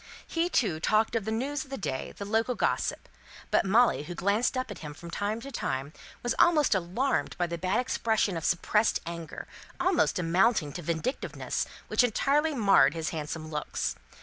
[0.25, 3.07] He, too, talked of the news of the day, the local gossip
[3.51, 5.93] but Molly, who glanced up at him from time to time,
[6.23, 9.45] was almost alarmed by the bad expression of suppressed anger,
[9.79, 13.95] almost amounting to vindictiveness, which entirely marred his handsome looks.